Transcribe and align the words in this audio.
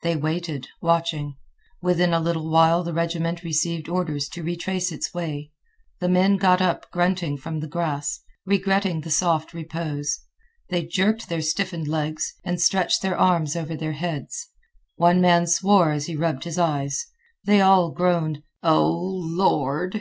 They 0.00 0.16
waited, 0.16 0.66
watching. 0.80 1.36
Within 1.82 2.14
a 2.14 2.20
little 2.20 2.48
while 2.48 2.82
the 2.82 2.94
regiment 2.94 3.42
received 3.42 3.86
orders 3.86 4.26
to 4.30 4.42
retrace 4.42 4.90
its 4.90 5.12
way. 5.12 5.52
The 6.00 6.08
men 6.08 6.38
got 6.38 6.62
up 6.62 6.90
grunting 6.90 7.36
from 7.36 7.60
the 7.60 7.66
grass, 7.68 8.18
regretting 8.46 9.02
the 9.02 9.10
soft 9.10 9.52
repose. 9.52 10.20
They 10.70 10.86
jerked 10.86 11.28
their 11.28 11.42
stiffened 11.42 11.86
legs, 11.86 12.32
and 12.42 12.58
stretched 12.58 13.02
their 13.02 13.18
arms 13.18 13.56
over 13.56 13.76
their 13.76 13.92
heads. 13.92 14.48
One 14.96 15.20
man 15.20 15.46
swore 15.46 15.92
as 15.92 16.06
he 16.06 16.16
rubbed 16.16 16.44
his 16.44 16.58
eyes. 16.58 17.06
They 17.44 17.60
all 17.60 17.90
groaned 17.90 18.42
"O 18.62 18.90
Lord!" 18.90 20.00